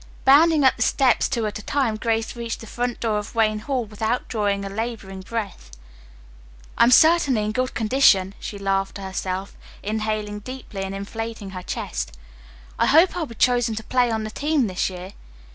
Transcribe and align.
Bounding 0.25 0.63
up 0.63 0.75
the 0.77 0.81
steps 0.81 1.29
two 1.29 1.45
at 1.45 1.59
a 1.59 1.61
time, 1.61 1.95
Grace 1.95 2.35
reached 2.35 2.59
the 2.61 2.65
front 2.65 2.99
door 3.01 3.19
of 3.19 3.35
Wayne 3.35 3.59
Hall 3.59 3.85
without 3.85 4.27
drawing 4.27 4.65
a 4.65 4.67
laboring 4.67 5.21
breath. 5.21 5.69
"I'm 6.75 6.89
certainly 6.89 7.43
in 7.45 7.51
good 7.51 7.75
condition," 7.75 8.33
she 8.39 8.57
laughed 8.57 8.95
to 8.95 9.03
herself, 9.03 9.55
inhaling 9.83 10.39
deeply 10.39 10.81
and 10.81 10.95
inflating 10.95 11.51
her 11.51 11.61
chest. 11.61 12.17
"I 12.79 12.87
hope 12.87 13.15
I'll 13.15 13.27
be 13.27 13.35
chosen 13.35 13.75
to 13.75 13.83
play 13.83 14.09
on 14.09 14.23
the 14.23 14.31
team 14.31 14.65
this 14.65 14.89
year." 14.89 15.13